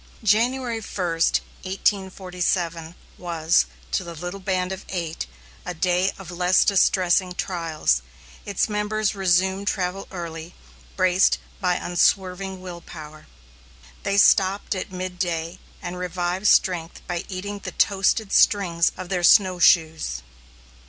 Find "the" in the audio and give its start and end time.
4.03-4.15, 17.59-17.71